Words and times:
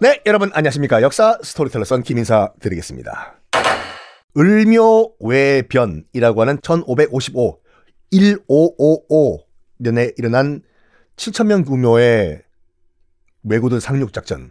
네, 0.00 0.20
여러분 0.26 0.50
안녕하십니까. 0.52 1.00
역사 1.02 1.38
스토리텔러 1.42 1.84
썬킴 1.84 2.02
인사 2.02 2.52
드리겠습니다. 2.60 3.40
을묘왜변이라고 4.36 6.40
하는 6.40 6.58
1555, 6.60 7.60
1555년에 8.12 10.18
일어난 10.18 10.60
7천명 11.16 11.64
규모의 11.66 12.42
왜구들 13.44 13.80
상륙작전. 13.80 14.50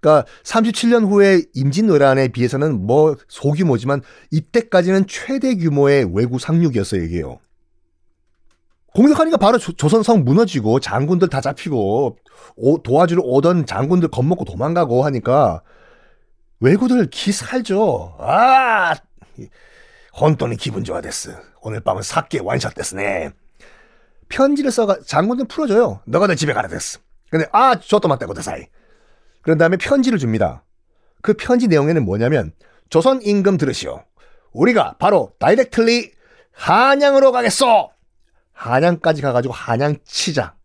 그러니까 0.00 0.26
37년 0.42 1.08
후에 1.08 1.42
임진왜란에 1.54 2.28
비해서는 2.28 2.86
뭐 2.86 3.16
소규모지만 3.26 4.02
이때까지는 4.30 5.06
최대 5.08 5.56
규모의 5.56 6.06
왜구 6.12 6.38
상륙이었어요, 6.38 7.02
이게요. 7.02 7.40
공격하니까 8.94 9.36
바로 9.36 9.58
조, 9.58 9.88
조선 9.88 10.08
성 10.08 10.24
무너지고 10.24 10.78
장군들 10.78 11.28
다 11.28 11.40
잡히고 11.40 12.16
오, 12.56 12.82
도와주러 12.82 13.22
오던 13.24 13.66
장군들 13.66 14.08
겁먹고 14.08 14.44
도망가고 14.44 15.04
하니까 15.04 15.62
왜구들 16.60 17.10
기살죠. 17.10 18.16
아, 18.20 18.94
혼돈이 20.18 20.56
기분 20.56 20.84
좋아 20.84 21.00
됐어. 21.00 21.32
오늘 21.60 21.80
밤은 21.80 22.02
사케 22.02 22.38
완샷 22.40 22.74
됐으네. 22.74 23.30
편지를 24.28 24.70
써가 24.70 24.98
장군들 25.04 25.48
풀어줘요. 25.48 26.00
너가 26.06 26.28
내 26.28 26.36
집에 26.36 26.52
가라 26.52 26.68
됐어. 26.68 27.00
근데 27.30 27.46
아, 27.52 27.74
저도 27.78 28.06
맞다고 28.06 28.32
대사이. 28.32 28.62
그런 29.42 29.58
다음에 29.58 29.76
편지를 29.76 30.18
줍니다. 30.20 30.64
그 31.20 31.34
편지 31.34 31.66
내용에는 31.66 32.04
뭐냐면 32.04 32.52
조선 32.90 33.20
임금 33.22 33.56
들으시오. 33.56 34.04
우리가 34.52 34.94
바로 35.00 35.32
다이렉틀리 35.40 36.12
한양으로 36.52 37.32
가겠소. 37.32 37.93
한양까지 38.54 39.20
가가지고 39.20 39.52
한양 39.52 39.96
치자. 40.04 40.56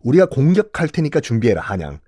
우리가 0.00 0.26
공격할 0.26 0.88
테니까 0.88 1.20
준비해라 1.20 1.62
한양. 1.62 2.00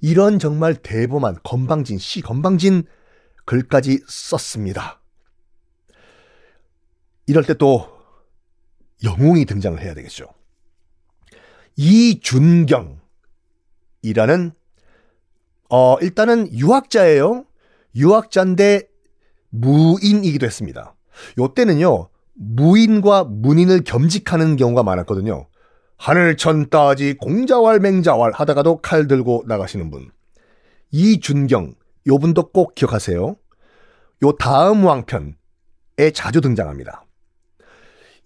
이런 0.00 0.38
정말 0.38 0.74
대범한 0.74 1.38
건방진 1.42 1.98
시 1.98 2.20
건방진 2.20 2.84
글까지 3.46 4.00
썼습니다. 4.06 5.00
이럴 7.26 7.44
때 7.44 7.54
또 7.54 7.96
영웅이 9.04 9.44
등장을 9.44 9.80
해야 9.80 9.94
되겠죠. 9.94 10.26
이준경이라는 11.76 12.96
어 15.68 15.98
일단은 16.00 16.52
유학자예요. 16.52 17.44
유학자인데 17.94 18.88
무인이기도 19.50 20.46
했습니다. 20.46 20.94
요때는요. 21.38 22.08
무인과 22.36 23.24
문인을 23.24 23.82
겸직하는 23.84 24.56
경우가 24.56 24.82
많았거든요. 24.82 25.48
하늘천 25.96 26.68
따지 26.68 27.14
공자왈 27.14 27.80
맹자왈 27.80 28.32
하다가도 28.32 28.78
칼 28.78 29.06
들고 29.06 29.44
나가시는 29.46 29.90
분. 29.90 30.10
이준경, 30.90 31.74
요 32.08 32.18
분도 32.18 32.50
꼭 32.50 32.74
기억하세요. 32.74 33.36
요 34.24 34.32
다음 34.32 34.84
왕편에 34.84 36.10
자주 36.14 36.40
등장합니다. 36.40 37.04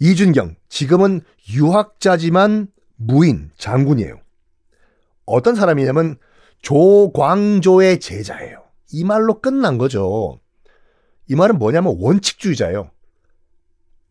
이준경, 0.00 0.56
지금은 0.68 1.20
유학자지만 1.52 2.68
무인, 2.96 3.50
장군이에요. 3.56 4.20
어떤 5.26 5.54
사람이냐면 5.54 6.16
조광조의 6.62 8.00
제자예요. 8.00 8.64
이 8.92 9.04
말로 9.04 9.40
끝난 9.40 9.78
거죠. 9.78 10.40
이 11.28 11.36
말은 11.36 11.58
뭐냐면 11.58 11.96
원칙주의자예요. 11.98 12.90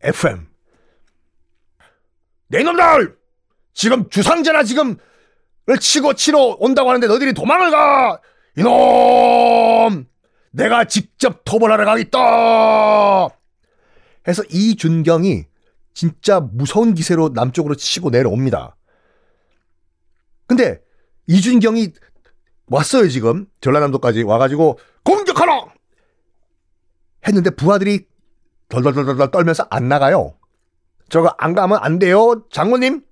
FM. 0.02 0.46
내 2.48 2.62
놈들! 2.62 3.16
지금 3.72 4.08
주상제나 4.10 4.64
지금을 4.64 4.96
치고 5.80 6.14
치러 6.14 6.56
온다고 6.58 6.88
하는데 6.90 7.06
너희들이 7.06 7.32
도망을 7.32 7.70
가! 7.70 8.20
이놈! 8.56 10.06
내가 10.50 10.84
직접 10.84 11.42
토벌하러 11.44 11.84
가겠다! 11.84 13.28
해서 14.26 14.42
이준경이 14.50 15.44
진짜 15.94 16.40
무서운 16.40 16.94
기세로 16.94 17.30
남쪽으로 17.30 17.74
치고 17.74 18.10
내려옵니다. 18.10 18.76
근데 20.46 20.80
이준경이 21.26 21.92
왔어요, 22.66 23.08
지금. 23.08 23.46
전라남도까지 23.60 24.22
와가지고 24.22 24.78
공격하라! 25.04 25.66
했는데 27.26 27.50
부하들이 27.50 28.06
덜덜덜덜 28.70 29.30
떨면서 29.30 29.66
안 29.68 29.88
나가요. 29.88 30.34
저거 31.10 31.34
안 31.38 31.54
가면 31.54 31.78
안 31.82 31.98
돼요, 31.98 32.44
장모님. 32.50 33.02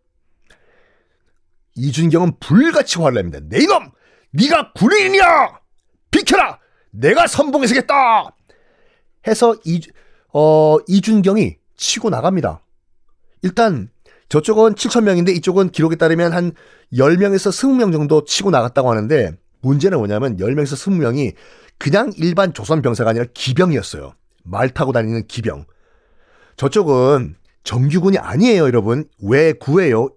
이준경은 1.75 2.39
불같이 2.41 2.99
화를 2.99 3.17
냅니다. 3.17 3.41
내 3.43 3.63
이놈! 3.63 3.91
네가 4.33 4.73
군인이냐! 4.73 5.25
비켜라! 6.11 6.59
내가 6.91 7.27
선봉해서겠다! 7.27 8.35
해서 9.27 9.55
이, 9.65 9.81
어, 10.33 10.79
이준경이 10.87 11.57
치고 11.77 12.11
나갑니다. 12.11 12.63
일단 13.43 13.91
저쪽은 14.29 14.75
7천명인데 14.75 15.35
이쪽은 15.37 15.71
기록에 15.71 15.97
따르면 15.97 16.33
한 16.33 16.53
10명에서 16.93 17.51
20명 17.51 17.93
정도 17.93 18.25
치고 18.25 18.51
나갔다고 18.51 18.91
하는데 18.91 19.33
문제는 19.61 19.99
뭐냐면 19.99 20.37
10명에서 20.37 20.75
20명이 20.77 21.35
그냥 21.79 22.13
일반 22.17 22.53
조선 22.53 22.83
병사가 22.83 23.11
아니라 23.11 23.27
기병이었어요. 23.33 24.15
말 24.51 24.71
타고 24.71 24.93
다니는 24.93 25.27
기병. 25.27 25.65
저쪽은 26.57 27.37
정규군이 27.65 28.19
아니에요, 28.19 28.63
여러분. 28.65 29.09
왜 29.23 29.53
구해요? 29.53 30.11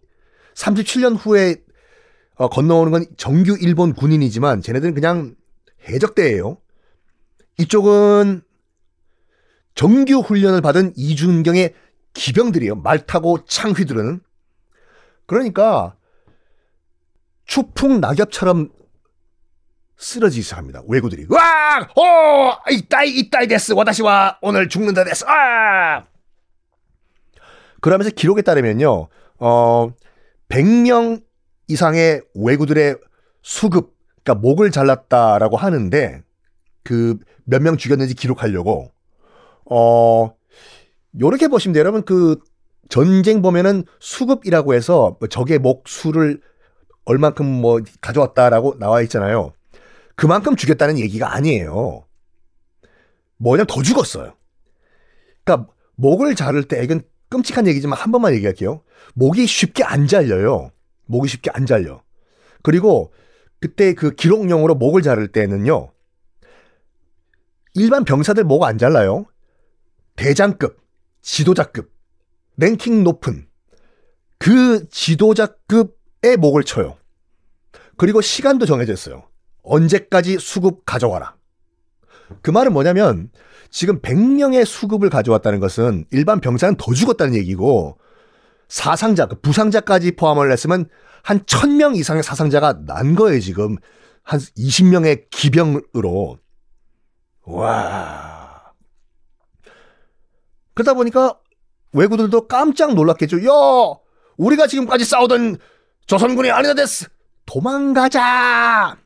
37년 0.56 1.18
후에 1.19 1.58
어, 2.36 2.50
건너오는 2.50 2.92
건 2.92 3.06
정규 3.18 3.58
일본 3.59 3.94
군인이지만 3.94 4.62
쟤네들은 4.62 4.94
그냥 4.94 5.36
해적대예요. 5.88 6.58
이쪽은 7.59 8.42
정규 9.75 10.19
훈련을 10.19 10.62
받은 10.62 10.94
이준경의 10.96 11.74
기병들이에요. 12.13 12.75
말 12.75 13.06
타고 13.06 13.44
창 13.46 13.72
휘두르는. 13.72 14.22
그러니까 15.25 15.96
추풍 17.46 18.02
낙엽처럼 18.02 18.69
쓰러지기 20.01 20.41
시작합니다. 20.41 20.81
왜구들이 20.88 21.28
와! 21.29 21.88
오! 21.95 22.72
이따이 22.72 23.12
이따이 23.19 23.47
데스 23.47 23.73
와다시와 23.73 24.39
오늘 24.41 24.67
죽는다 24.67 25.03
데스. 25.03 25.23
아! 25.28 26.03
그러면서 27.81 28.09
기록에 28.09 28.41
따르면요. 28.41 29.07
어 29.38 29.94
100명 30.50 31.22
이상의 31.67 32.22
왜구들의 32.35 32.97
수급 33.44 33.95
그러니까 34.23 34.41
목을 34.41 34.72
잘랐다라고 34.72 35.56
하는데 35.57 36.22
그 36.83 37.18
몇 37.45 37.62
명 37.62 37.75
죽였는지 37.78 38.13
기록하려고 38.13 38.91
어 39.69 40.33
요렇게 41.19 41.47
보시면 41.47 41.73
돼요. 41.73 41.81
여러분 41.81 42.03
그 42.06 42.39
전쟁 42.89 43.41
보면은 43.41 43.83
수급이라고 44.00 44.73
해서 44.73 45.18
적의 45.29 45.59
목 45.59 45.88
수를 45.88 46.41
얼만큼 47.06 47.45
뭐 47.45 47.81
가져왔다라고 48.00 48.78
나와 48.79 49.01
있잖아요. 49.01 49.53
그만큼 50.21 50.55
죽였다는 50.55 50.99
얘기가 50.99 51.33
아니에요. 51.33 52.05
뭐냐면 53.37 53.65
더 53.65 53.81
죽었어요. 53.81 54.35
그러니까 55.43 55.73
목을 55.95 56.35
자를 56.35 56.63
때 56.63 56.83
이건 56.83 57.01
끔찍한 57.29 57.65
얘기지만 57.65 57.97
한 57.97 58.11
번만 58.11 58.35
얘기할게요. 58.35 58.83
목이 59.15 59.47
쉽게 59.47 59.83
안 59.83 60.05
잘려요. 60.05 60.69
목이 61.07 61.27
쉽게 61.27 61.49
안 61.51 61.65
잘려. 61.65 62.03
그리고 62.61 63.11
그때 63.59 63.95
그 63.95 64.11
기록용으로 64.11 64.75
목을 64.75 65.01
자를 65.01 65.31
때는요. 65.31 65.91
일반 67.73 68.05
병사들 68.05 68.43
목 68.43 68.63
안 68.63 68.77
잘라요. 68.77 69.25
대장급, 70.17 70.79
지도자급, 71.23 71.91
랭킹 72.57 73.03
높은 73.03 73.47
그 74.38 74.88
지도자급의 74.88 76.38
목을 76.38 76.63
쳐요. 76.63 77.00
그리고 77.97 78.21
시간도 78.21 78.67
정해져 78.67 78.94
있어요. 78.94 79.31
언제까지 79.63 80.40
수급 80.40 80.86
가져와라. 80.86 81.36
그 82.42 82.52
말은 82.52 82.74
뭐냐면 82.74 83.30
지금 83.69 84.02
100명의 84.02 84.66
수급을 84.66 85.10
가져왔다는 85.10 85.60
것은 85.60 86.06
일반 86.12 86.40
병사는 86.42 86.75
더 86.78 86.94
죽었다는 86.94 87.36
얘기고 87.36 87.98
사상자, 88.68 89.25
그 89.25 89.40
부상자까지 89.40 90.16
포함을 90.16 90.52
했으면 90.52 90.88
한 91.24 91.42
1000명 91.42 91.98
이상의 91.98 92.24
사상자가 92.24 92.86
난 92.86 93.16
거예요, 93.16 93.40
지금. 93.40 93.78
한 94.24 94.40
20명의 94.40 95.30
기병으로. 95.30 96.38
와. 97.46 98.72
그러다 100.74 100.94
보니까 100.94 101.38
외구들도 101.92 102.48
깜짝 102.48 102.94
놀랐겠죠. 102.94 103.44
야! 103.46 103.52
우리가 104.38 104.68
지금까지 104.68 105.04
싸우던 105.04 105.58
조선군이 106.08 106.50
아니다 106.50 106.74
됐어! 106.74 107.08
도망가자! 107.46 109.00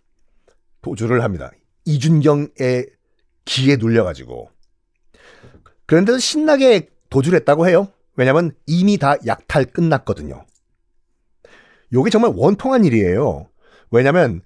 도주를 0.85 1.23
합니다. 1.23 1.51
이준경의 1.85 2.91
기에 3.45 3.75
눌려가지고. 3.77 4.51
그런데도 5.87 6.19
신나게 6.19 6.89
도주를 7.09 7.39
했다고 7.39 7.67
해요. 7.67 7.91
왜냐면 8.15 8.55
이미 8.67 8.99
다 8.99 9.15
약탈 9.25 9.65
끝났거든요. 9.65 10.45
요게 11.91 12.11
정말 12.11 12.33
원통한 12.35 12.85
일이에요. 12.85 13.49
왜냐면 13.89 14.41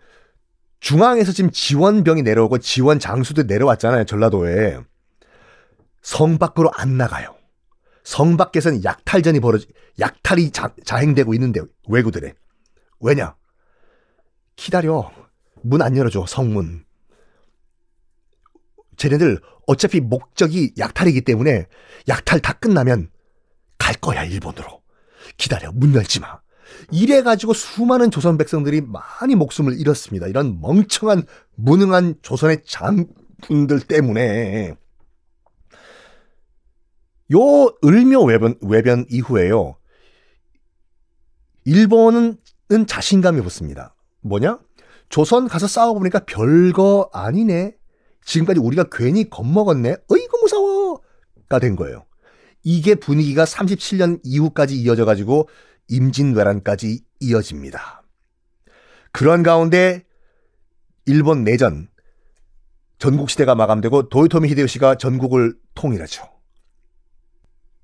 중앙에서 0.80 1.34
지금 1.34 1.52
지원병이 1.52 2.22
내려오고 2.22 2.60
지원 2.60 3.00
장수도 3.00 3.44
내려왔잖아요. 3.44 4.06
전라도에. 4.06 4.80
성 6.02 6.38
밖으로 6.38 6.72
안 6.74 6.96
나가요. 6.96 7.36
성 8.04 8.38
밖에서는 8.38 8.86
약탈전이 8.86 9.42
벌어지, 9.42 9.68
약탈이 10.00 10.52
자, 10.52 10.74
자행되고 10.86 11.34
있는데, 11.34 11.62
외구들의. 11.90 12.34
왜냐? 13.02 13.36
기다려. 14.56 15.12
문 15.62 15.82
안 15.82 15.96
열어줘, 15.96 16.26
성문. 16.28 16.86
쟤네들 18.98 19.40
어차피 19.68 20.00
목적이 20.02 20.74
약탈이기 20.78 21.22
때문에 21.22 21.68
약탈 22.08 22.40
다 22.40 22.54
끝나면 22.54 23.10
갈 23.78 23.96
거야, 23.96 24.24
일본으로. 24.24 24.82
기다려, 25.38 25.72
문 25.72 25.94
열지 25.94 26.20
마. 26.20 26.40
이래 26.92 27.22
가지고 27.24 27.54
수많은 27.54 28.12
조선 28.12 28.38
백성들이 28.38 28.82
많이 28.82 29.36
목숨을 29.36 29.80
잃었습니다. 29.80 30.28
이런 30.28 30.60
멍청한, 30.62 31.24
무능한 31.56 32.16
조선의 32.22 32.64
장군들 32.66 33.82
때문에. 33.82 34.76
요 37.32 37.66
을묘 37.86 38.24
외변, 38.24 38.56
외변 38.62 39.06
이후에요. 39.10 39.78
일본은 41.66 42.38
자신감이 42.88 43.42
붙습니다. 43.42 43.96
뭐냐? 44.22 44.60
조선 45.10 45.48
가서 45.48 45.68
싸워보니까 45.68 46.20
별거 46.26 47.10
아니네. 47.14 47.76
지금까지 48.24 48.60
우리가 48.60 48.86
괜히 48.92 49.30
겁먹었네. 49.30 49.98
어이구 50.08 50.38
무서워 50.42 51.02
가 51.50 51.60
된 51.60 51.76
거예요. 51.76 52.06
이게 52.64 52.96
분위기가 52.96 53.44
37년 53.44 54.20
이후까지 54.24 54.76
이어져가지고 54.80 55.50
임진왜란까지 55.88 57.02
이어집니다. 57.20 58.04
그런 59.12 59.42
가운데 59.42 60.06
일본 61.06 61.44
내전 61.44 61.88
전국시대가 63.00 63.56
마감되고 63.56 64.10
도요토미 64.10 64.50
히데요시가 64.50 64.96
전국을 64.96 65.56
통일하죠. 65.74 66.24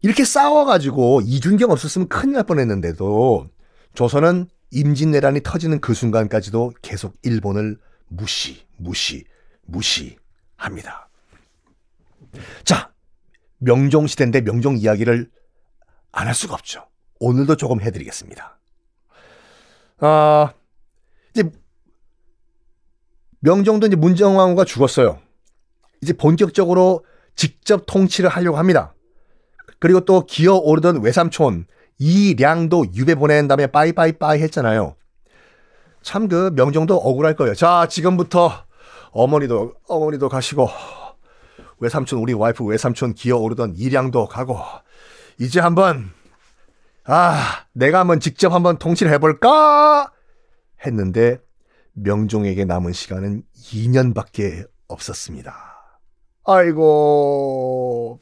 이렇게 0.01 0.23
싸워가지고 0.23 1.21
이준경 1.25 1.71
없었으면 1.71 2.07
큰일 2.09 2.33
날 2.35 2.43
뻔했는데도 2.43 3.47
조선은 3.95 4.49
임진왜란이 4.71 5.41
터지는 5.43 5.79
그 5.79 5.93
순간까지도 5.93 6.73
계속 6.81 7.15
일본을 7.23 7.77
무시, 8.07 8.65
무시, 8.77 9.25
무시합니다. 9.63 11.09
자, 12.63 12.91
명종 13.59 14.07
시대인데 14.07 14.41
명종 14.41 14.77
이야기를 14.77 15.29
안 16.11 16.27
할 16.27 16.33
수가 16.33 16.53
없죠. 16.53 16.87
오늘도 17.19 17.57
조금 17.57 17.81
해드리겠습니다. 17.81 18.57
아, 19.99 20.53
이제 21.33 21.49
명종도 23.39 23.87
이제 23.87 23.95
문정왕후가 23.95 24.65
죽었어요. 24.65 25.19
이제 26.01 26.13
본격적으로 26.13 27.05
직접 27.35 27.85
통치를 27.85 28.29
하려고 28.29 28.57
합니다. 28.57 28.93
그리고 29.79 29.99
또 30.05 30.25
기어오르던 30.25 31.01
외삼촌 31.01 31.67
이량도 31.97 32.87
유배 32.93 33.15
보낸 33.15 33.47
다음에 33.47 33.67
빠이빠이빠이 33.67 34.41
했잖아요. 34.41 34.95
참 36.01 36.27
그 36.27 36.51
명종도 36.55 36.95
억울할 36.97 37.35
거예요. 37.35 37.55
자, 37.55 37.87
지금부터 37.89 38.51
어머니도 39.11 39.73
어머니도 39.87 40.29
가시고 40.29 40.69
외삼촌 41.79 42.19
우리 42.19 42.33
와이프 42.33 42.63
외삼촌 42.63 43.13
기어오르던 43.15 43.75
이량도 43.77 44.27
가고 44.27 44.59
이제 45.39 45.59
한번 45.59 46.11
아, 47.05 47.65
내가 47.73 47.99
한번 47.99 48.19
직접 48.19 48.51
한번 48.51 48.77
통치를 48.77 49.11
해볼까? 49.13 50.11
했는데 50.85 51.39
명종에게 51.93 52.65
남은 52.65 52.93
시간은 52.93 53.43
2년밖에 53.55 54.67
없었습니다. 54.87 55.55
아이고. 56.45 58.19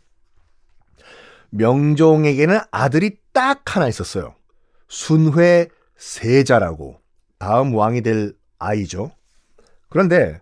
명종에게는 1.50 2.60
아들이 2.72 3.18
딱 3.33 3.75
하나 3.75 3.88
있었어요. 3.88 4.35
순회 4.88 5.68
세자라고. 5.97 7.00
다음 7.39 7.75
왕이 7.75 8.01
될 8.01 8.33
아이죠. 8.59 9.12
그런데 9.89 10.39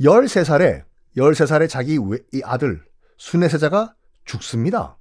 13살에 0.00 0.84
13살에 1.16 1.68
자기 1.68 1.98
아들 2.44 2.82
순회세자가 3.16 3.94
죽습니다. 4.24 4.96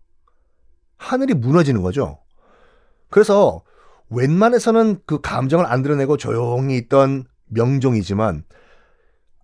하늘이 0.98 1.36
무너지는 1.36 1.82
거죠. 1.82 2.20
그래서 3.10 3.64
웬만해서는 4.10 5.02
그 5.06 5.22
감정을 5.22 5.66
안 5.66 5.84
드러내고 5.84 6.18
조용히 6.18 6.78
있던 6.78 7.26
명종이지만 7.46 8.44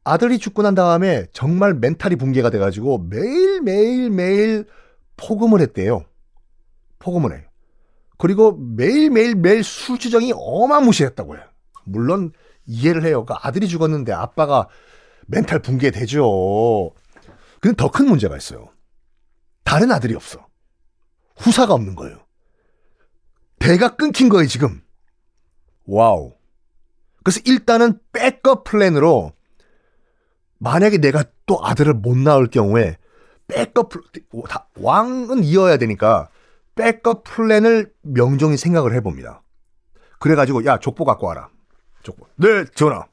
아들이 0.03 0.39
죽고 0.39 0.63
난 0.63 0.75
다음에 0.75 1.27
정말 1.31 1.73
멘탈이 1.73 2.15
붕괴가 2.15 2.49
돼가지고 2.49 2.97
매일매일 3.09 4.09
매일 4.09 4.65
포금을 5.15 5.61
했대요. 5.61 6.03
포금을 6.99 7.37
해요. 7.37 7.52
그리고 8.17 8.57
매일매일 8.57 9.35
매일 9.35 9.63
술주정이 9.63 10.33
어마무시했다고 10.35 11.35
해요. 11.37 11.43
물론 11.83 12.31
이해를 12.65 13.03
해요. 13.03 13.25
그러니까 13.25 13.47
아들이 13.47 13.67
죽었는데 13.67 14.13
아빠가 14.13 14.67
멘탈 15.27 15.59
붕괴되죠. 15.59 16.91
근데 17.59 17.75
더 17.75 17.89
큰 17.89 18.07
문제가 18.07 18.37
있어요. 18.37 18.69
다른 19.63 19.91
아들이 19.91 20.15
없어. 20.15 20.45
후사가 21.37 21.73
없는 21.73 21.95
거예요. 21.95 22.19
배가 23.59 23.95
끊긴 23.95 24.29
거예요, 24.29 24.47
지금. 24.47 24.81
와우. 25.85 26.33
그래서 27.23 27.39
일단은 27.45 27.99
백업 28.11 28.65
플랜으로 28.65 29.31
만약에 30.59 30.97
내가 30.97 31.23
또 31.45 31.65
아들을 31.65 31.93
못 31.93 32.17
낳을 32.17 32.47
경우에 32.47 32.97
백업 33.47 33.91
왕은 34.77 35.43
이어야 35.43 35.77
되니까 35.77 36.29
백업 36.75 37.23
플랜을 37.23 37.93
명종이 38.01 38.57
생각을 38.57 38.93
해봅니다. 38.95 39.41
그래가지고 40.19 40.65
야 40.65 40.77
족보 40.77 41.05
갖고 41.05 41.27
와라. 41.27 41.49
족보. 42.03 42.27
네 42.37 42.65
전하. 42.75 43.05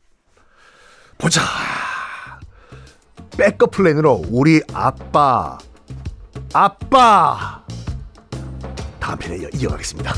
보자. 1.19 1.43
백업 3.37 3.71
플랜으로 3.71 4.23
우리 4.31 4.63
아빠 4.73 5.59
아빠 6.53 7.65
다음 8.99 9.19
편에 9.19 9.49
이어가겠습니다. 9.55 10.13